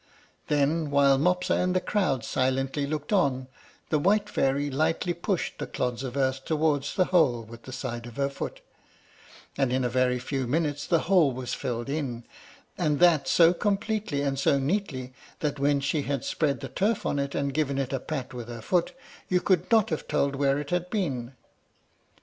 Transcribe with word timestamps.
Then, 0.47 0.89
while 0.89 1.19
Mopsa 1.19 1.53
and 1.53 1.75
the 1.75 1.79
crowd 1.79 2.25
silently 2.25 2.87
looked 2.87 3.13
on, 3.13 3.47
the 3.89 3.99
white 3.99 4.29
fairy 4.29 4.71
lightly 4.71 5.13
pushed 5.13 5.59
the 5.59 5.67
clods 5.67 6.01
of 6.01 6.17
earth 6.17 6.43
towards 6.43 6.95
the 6.95 7.05
hole 7.13 7.43
with 7.43 7.61
the 7.61 7.71
side 7.71 8.07
of 8.07 8.15
her 8.17 8.27
foot, 8.27 8.61
and 9.59 9.71
in 9.71 9.83
a 9.83 9.89
very 9.89 10.17
few 10.17 10.47
minutes 10.47 10.87
the 10.87 11.01
hole 11.01 11.31
was 11.31 11.53
filled 11.53 11.87
in, 11.87 12.23
and 12.79 12.99
that 12.99 13.27
so 13.27 13.53
completely 13.53 14.23
and 14.23 14.39
so 14.39 14.57
neatly, 14.57 15.13
that 15.39 15.59
when 15.59 15.79
she 15.79 16.01
had 16.01 16.25
spread 16.25 16.61
the 16.61 16.67
turf 16.69 17.05
on 17.05 17.19
it, 17.19 17.35
and 17.35 17.53
given 17.53 17.77
it 17.77 17.93
a 17.93 17.99
pat 17.99 18.33
with 18.33 18.47
her 18.47 18.63
foot, 18.63 18.93
you 19.29 19.39
could 19.39 19.69
not 19.69 19.91
have 19.91 20.07
told 20.07 20.35
where 20.35 20.57
it 20.57 20.71
had 20.71 20.89
been. 20.89 21.35